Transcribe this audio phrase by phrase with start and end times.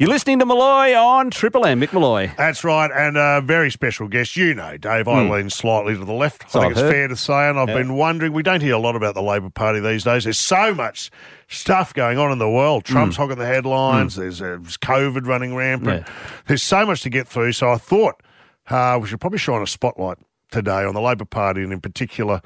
[0.00, 1.78] You're listening to Molloy on Triple M.
[1.78, 2.30] Mick Molloy.
[2.38, 4.34] That's right, and a very special guest.
[4.34, 6.50] You know, Dave, I lean slightly to the left.
[6.50, 6.90] So I think I've it's heard.
[6.90, 8.32] fair to say, and I've been wondering.
[8.32, 10.24] We don't hear a lot about the Labor Party these days.
[10.24, 11.10] There's so much
[11.48, 12.84] stuff going on in the world.
[12.86, 14.16] Trump's hogging the headlines.
[14.16, 16.06] There's, uh, there's COVID running rampant.
[16.06, 16.14] Yeah.
[16.46, 17.52] There's so much to get through.
[17.52, 18.22] So I thought
[18.70, 20.16] uh, we should probably shine a spotlight
[20.50, 22.40] today on the Labor Party, and in particular,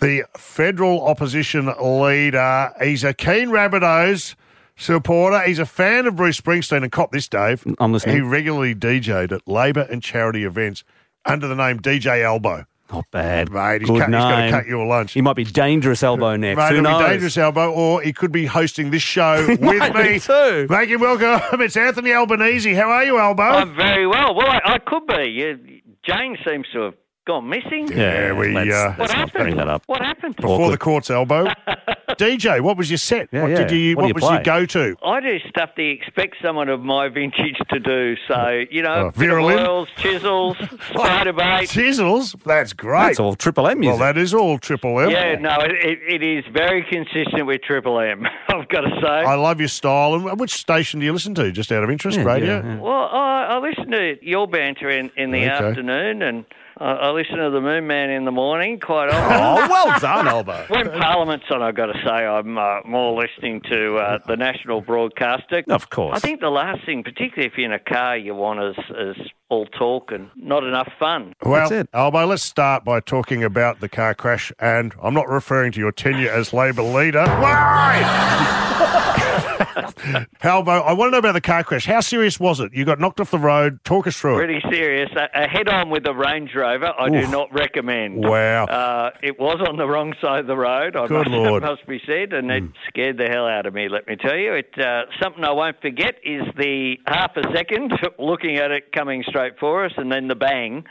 [0.00, 2.74] the federal opposition leader.
[2.78, 4.34] He's a keen Rabbitohs
[4.80, 5.40] supporter.
[5.46, 6.82] He's a fan of Bruce Springsteen.
[6.82, 7.64] And cop this, Dave.
[7.78, 8.16] I'm listening.
[8.16, 10.82] He regularly DJ'd at Labor and charity events
[11.24, 12.64] under the name DJ Albo.
[12.92, 13.52] Not bad.
[13.52, 14.50] Mate, he's, Good cut, he's got to name.
[14.50, 15.12] cut you a lunch.
[15.12, 16.56] He might be Dangerous Albo next.
[16.58, 17.08] Mate, Who it'll be knows?
[17.08, 20.18] Dangerous Albo, or he could be hosting this show with me.
[20.18, 20.66] too.
[20.68, 21.60] Make him welcome.
[21.60, 22.74] It's Anthony Albanese.
[22.74, 23.42] How are you, Albo?
[23.44, 24.34] I'm very well.
[24.34, 25.28] Well, I, I could be.
[25.30, 26.94] You, Jane seems to have
[27.28, 27.92] gone missing.
[27.92, 29.44] Yeah, we, let's, uh, let's What happened?
[29.44, 29.84] bring that up.
[29.86, 30.34] What happened?
[30.34, 30.72] Before awkward.
[30.72, 31.46] the court's elbow.
[32.20, 33.28] DJ, what was your set?
[33.32, 33.56] Yeah, what yeah.
[33.64, 33.96] did you?
[33.96, 34.96] What What, do you was your go-to?
[35.04, 38.14] I do stuff that you expect someone of my vintage to do.
[38.28, 39.66] So, you know, Oh, bit Vera of Lynn?
[39.66, 40.56] oils, chisels,
[40.92, 41.68] Spiderbait.
[41.70, 42.34] Chisels.
[42.44, 43.00] That's great.
[43.06, 43.98] That's all Triple M music.
[44.00, 45.10] well, that is all Triple M.
[45.10, 49.06] Yeah, no, it, it, it is very consistent with Triple M, I've got to say.
[49.08, 50.14] I love your style.
[50.14, 51.50] And which station do you listen to?
[51.52, 52.56] Just out of interest, Yeah, radio.
[52.60, 52.80] yeah, yeah.
[52.80, 55.48] well, I, I listen to your banter in, in the Okay.
[55.48, 56.44] afternoon, and
[56.80, 59.36] I, I listen to the Moon Man in the morning quite often.
[59.36, 60.64] Oh, well done, Albo.
[60.68, 64.80] When Parliament's on, I've got to say I'm uh, more listening to uh, the national
[64.80, 65.62] broadcaster.
[65.68, 66.16] Of course.
[66.16, 69.16] I think the last thing, particularly if you're in a car, you want is, is
[69.50, 71.34] all talk and not enough fun.
[71.42, 71.88] Well, That's it.
[71.92, 75.92] Albo, let's start by talking about the car crash, and I'm not referring to your
[75.92, 77.26] tenure as Labor leader.
[77.26, 78.76] Why?
[80.42, 81.86] Albo, I want to know about the car crash.
[81.86, 82.72] How serious was it?
[82.74, 83.82] You got knocked off the road.
[83.84, 84.46] Talk us through it.
[84.46, 85.10] Pretty serious.
[85.16, 88.24] A, a head-on with a Range Rover, I do not recommend.
[88.24, 88.64] Wow.
[88.64, 90.96] Uh, it was on the wrong side of the road.
[90.96, 91.62] I Good must, Lord.
[91.62, 91.68] Hmm.
[91.68, 93.88] must be said, and it scared the hell out of me.
[93.88, 97.92] Let me tell you, it uh, something I won't forget is the half a second
[98.18, 100.84] looking at it coming straight for us, and then the bang.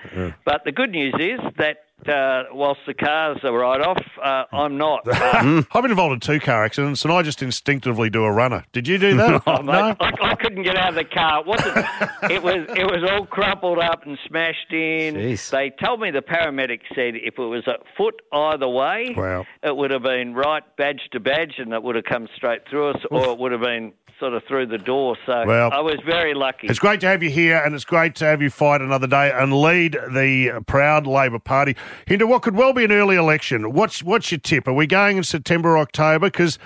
[0.45, 1.77] But the good news is that.
[2.08, 5.02] Uh, whilst the cars are right off, uh, I'm not.
[5.39, 8.65] Uh, I've been involved in two car accidents, and I just instinctively do a runner.
[8.71, 9.43] Did you do that?
[9.48, 11.42] Oh, mate, I, I couldn't get out of the car.
[11.42, 11.77] It wasn't
[12.32, 15.15] it was it was all crumpled up and smashed in.
[15.15, 15.49] Jeez.
[15.49, 19.45] They told me the paramedic said if it was a foot either way, Wow.
[19.64, 22.92] it would have been right badge to badge, and it would have come straight through
[22.92, 25.18] us, or it would have been sort of through the door.
[25.26, 26.68] So Well, I was very lucky.
[26.68, 29.32] It's great to have you here, and it's great to have you fight another day
[29.32, 31.76] and lead the proud Labor Party
[32.08, 33.74] into what could well be an early election.
[33.74, 34.68] What's what's your tip?
[34.68, 36.28] Are we going in September or October?
[36.28, 36.60] Because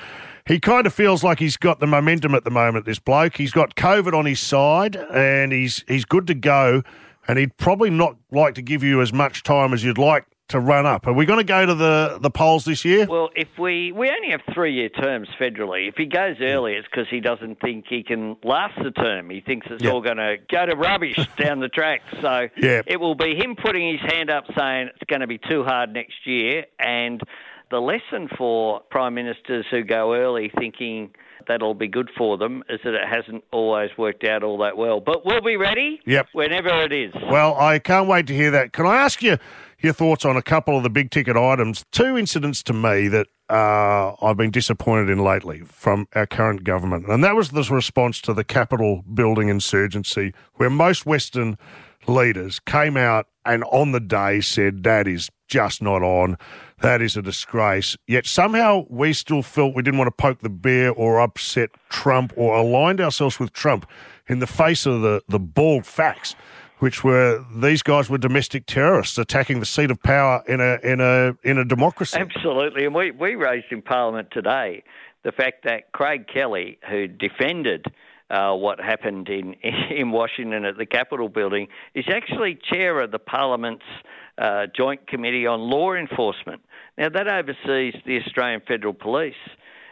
[0.46, 2.86] he kind of feels like he's got the momentum at the moment.
[2.86, 6.84] This bloke, he's got COVID on his side, and he's he's good to go.
[7.26, 10.60] And he'd probably not like to give you as much time as you'd like to
[10.60, 11.08] run up.
[11.08, 13.06] Are we going to go to the the polls this year?
[13.10, 15.88] Well, if we we only have three year terms federally.
[15.88, 19.30] If he goes early, it's because he doesn't think he can last the term.
[19.30, 19.92] He thinks it's Yeah.
[19.92, 22.02] all going to go to rubbish down the track.
[22.22, 22.82] So Yeah.
[22.86, 25.94] it will be him putting his hand up saying it's going to be too hard
[25.94, 26.66] next year.
[26.80, 27.22] And
[27.72, 31.12] the lesson for prime ministers who go early thinking
[31.48, 35.00] that'll be good for them is that it hasn't always worked out all that well.
[35.00, 36.28] But we'll be ready Yep.
[36.34, 37.14] whenever it is.
[37.30, 38.74] Well, I can't wait to hear that.
[38.74, 39.38] Can I ask you
[39.80, 41.86] your thoughts on a couple of the big ticket items?
[41.92, 47.08] Two incidents to me that uh, I've been disappointed in lately from our current government,
[47.08, 51.58] and that was the response to the Capitol building insurgency, where most Western
[52.08, 56.38] leaders came out and on the day said that is just not on.
[56.82, 57.96] That is a disgrace.
[58.08, 62.34] Yet somehow we still felt we didn't want to poke the bear or upset Trump
[62.36, 63.90] or aligned ourselves with Trump
[64.28, 66.36] in the face of the, the bald facts,
[66.80, 71.00] which were these guys were domestic terrorists attacking the seat of power in a in
[71.00, 72.18] a in a democracy.
[72.18, 74.84] Absolutely, and we, we raised in Parliament today
[75.24, 77.86] the fact that Craig Kelly, who defended
[78.30, 79.54] uh, what happened in
[79.92, 83.86] in Washington at the Capitol building, is actually chair of the Parliament's
[84.38, 86.62] uh, Joint Committee on Law Enforcement.
[86.98, 89.36] Now that oversees the Australian Federal Police.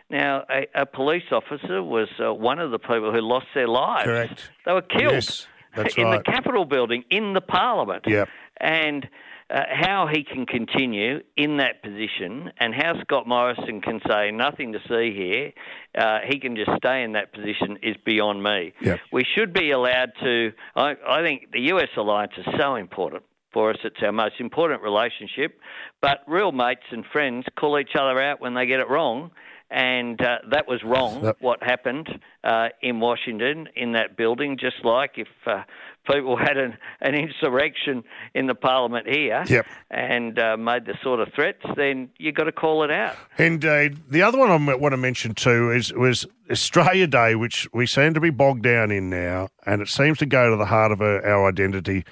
[0.10, 4.04] Now, a, a police officer was uh, one of the people who lost their lives.
[4.04, 4.52] Correct.
[4.66, 5.48] They were killed Yes,
[5.96, 6.18] in right.
[6.18, 8.04] the Capitol building in the Parliament.
[8.06, 8.28] Yep.
[8.62, 9.10] And
[9.50, 14.72] uh, how he can continue in that position and how Scott Morrison can say nothing
[14.74, 15.52] to see here,
[15.98, 18.74] uh, he can just stay in that position is beyond me.
[18.82, 19.00] Yep.
[19.12, 20.52] We should be allowed to.
[20.76, 23.78] I, I think the US alliance is so important for us.
[23.84, 25.60] It's our most important relationship.
[26.02, 29.32] But real mates and friends call each other out when they get it wrong.
[29.74, 31.38] And uh, that was wrong, Yep.
[31.40, 32.10] what happened
[32.44, 35.64] uh, in Washington in that building, just like if uh,
[36.12, 38.04] people had an, an insurrection
[38.36, 39.66] in the parliament here Yep.
[39.90, 43.16] and uh, made the sort of threats, then you've got to call it out.
[43.38, 43.98] Indeed.
[44.10, 48.14] The other one I want to mention too is was Australia Day, which we seem
[48.14, 51.02] to be bogged down in now, and it seems to go to the heart of
[51.02, 52.04] our, our identity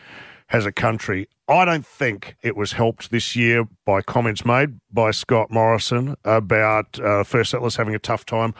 [0.49, 1.27] as a country.
[1.49, 6.99] I don't think it was helped this year by comments made by Scott Morrison about
[6.99, 8.53] uh, first settlers having a tough time,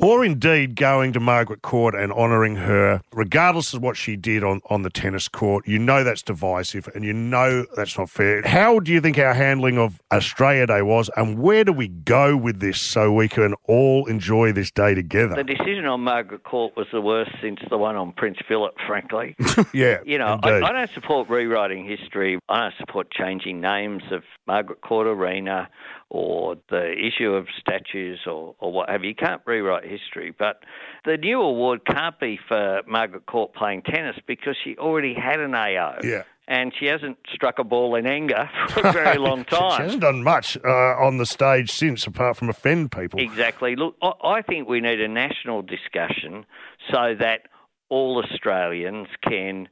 [0.00, 4.60] or indeed going to Margaret Court and honouring her, regardless of what she did on,
[4.70, 5.66] on the tennis court.
[5.66, 8.42] You know that's divisive and you know that's not fair.
[8.42, 12.36] How do you think our handling of Australia Day was, and where do we go
[12.36, 15.36] with this so we can all enjoy this day together?
[15.36, 19.36] The decision on Margaret Court was the worst since the one on Prince Philip, frankly.
[19.74, 20.60] yeah, You know, I.
[20.60, 22.38] I don't support rewriting history.
[22.48, 25.68] I don't support changing names of Margaret Court Arena
[26.10, 29.10] or the issue of statues or, or what have you.
[29.10, 30.34] You can't rewrite history.
[30.36, 30.62] But
[31.04, 35.54] the new award can't be for Margaret Court playing tennis because she already had an
[35.54, 36.00] AO.
[36.02, 36.24] Yeah.
[36.48, 39.76] And she hasn't struck a ball in anger for a very long time.
[39.76, 43.20] She hasn't done much uh, on the stage since, apart from offend people.
[43.20, 43.76] Exactly.
[43.76, 46.44] Look, I, I think we need a national discussion
[46.92, 47.42] so that
[47.88, 49.68] all Australians can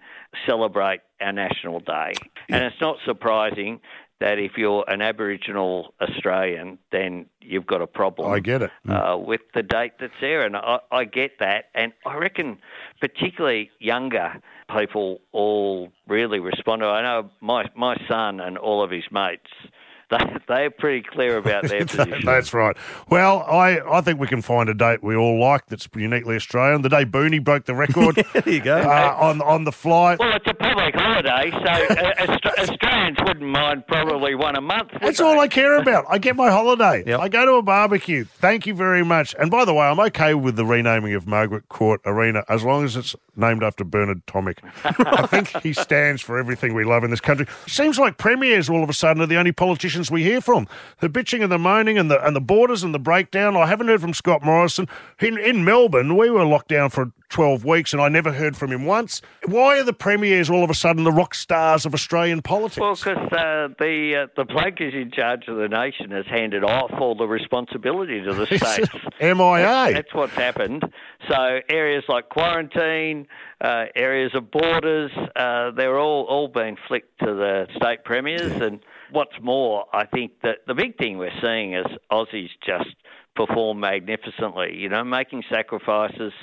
[0.46, 2.12] celebrate our National Day.
[2.48, 3.80] And it's not surprising
[4.20, 8.32] that if you're an Aboriginal Australian, then you've got a problem.
[8.32, 8.70] I get it.
[8.88, 12.58] Uh, with the date that's there, and I, I get that, and I reckon
[13.00, 14.40] particularly younger
[14.76, 16.86] people all really respond to.
[16.88, 16.90] it.
[16.90, 19.50] I know my my son and all of his mates,
[20.10, 20.18] they
[20.48, 22.22] they're pretty clear about their position.
[22.24, 22.76] That's right.
[23.10, 26.82] Well, I, I think we can find a date we all like that's uniquely Australian.
[26.82, 28.78] The day Booney broke the record There you go.
[28.78, 30.18] uh, on on the flight.
[30.18, 30.94] Well, it's a public
[31.26, 34.92] holiday, so uh, Australians wouldn't mind probably one a month.
[34.92, 35.24] would That's they?
[35.24, 36.04] all I care about.
[36.08, 37.02] I get my holiday.
[37.06, 37.20] Yep.
[37.20, 38.24] I go to a barbecue.
[38.24, 39.34] Thank you very much.
[39.38, 42.84] And by the way, I'm okay with the renaming of Margaret Court Arena as long
[42.84, 44.58] as it's named after Bernard Tomic.
[44.84, 47.46] I think he stands for everything we love in this country.
[47.66, 50.66] Seems like premiers all of a sudden are the only politicians we hear from.
[51.00, 53.56] The bitching and the moaning and the and the borders and the breakdown.
[53.56, 54.88] I haven't heard from Scott Morrison.
[55.20, 58.72] In, in Melbourne, we were locked down for 12 weeks and I never heard from
[58.72, 59.20] him once.
[59.46, 62.78] Why are the premiers all of a sudden the rock stars of Australian politics?
[62.78, 66.64] Well, because uh, the uh, the bloke who's in charge of the nation has handed
[66.64, 68.90] off all the responsibility to the states.
[69.18, 69.94] MIA.
[69.94, 70.84] That's what's happened.
[71.26, 73.26] So areas like quarantine,
[73.62, 78.52] uh, areas of borders, uh, they're all all being flicked to the state premiers.
[78.60, 78.80] And
[79.10, 82.94] what's more, I think that the big thing we're seeing is Aussies just
[83.34, 84.76] perform magnificently.
[84.76, 86.34] You know, making sacrifices.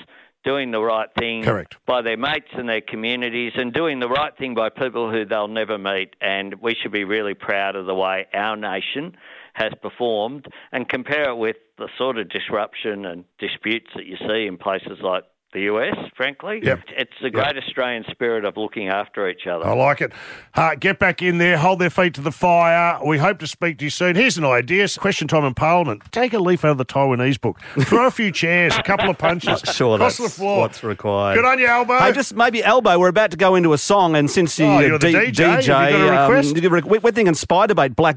[0.44, 1.76] Doing the right thing Correct.
[1.86, 5.48] by their mates and their communities, and doing the right thing by people who they'll
[5.48, 6.14] never meet.
[6.20, 9.16] And we should be really proud of the way our nation
[9.54, 14.46] has performed and compare it with the sort of disruption and disputes that you see
[14.46, 15.24] in places like
[15.56, 16.60] the US, frankly.
[16.62, 16.80] Yep.
[16.96, 19.66] It's the great Australian spirit of looking after each other.
[19.66, 20.12] I like it.
[20.54, 22.98] Uh, get back in there, hold their feet to the fire.
[23.04, 24.16] We hope to speak to you soon.
[24.16, 26.02] Here's an idea question time in Parliament.
[26.12, 29.16] Take a leaf out of the Taiwanese book, throw a few chairs, a couple of
[29.16, 30.60] punches, Sure, across that's the floor.
[30.60, 31.36] what's required.
[31.36, 31.98] Good on you, Albo.
[31.98, 32.98] Hey, just maybe elbow.
[32.98, 35.38] We're about to go into a song, and since you, Oh, uh, you're the DJ?
[35.46, 38.16] Have you got a um, we're we're thinking Spiderbait Black.